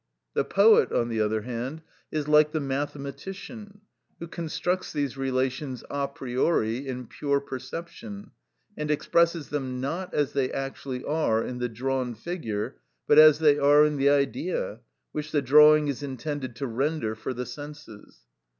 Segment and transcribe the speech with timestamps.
[0.33, 3.81] The poet, on the other hand, is like the mathematician,
[4.17, 8.31] who constructs these relations a priori in pure perception,
[8.75, 13.59] and expresses them not as they actually are in the drawn figure, but as they
[13.59, 14.79] are in the Idea,
[15.11, 18.21] which the drawing is intended to render for the senses.